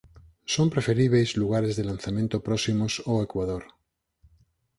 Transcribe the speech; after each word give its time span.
Son 0.53 0.67
preferíbeis 0.73 1.29
lugares 1.41 1.73
de 1.75 1.83
lanzamento 1.91 2.37
próximos 2.47 2.93
ao 3.07 3.17
ecuador. 3.27 3.63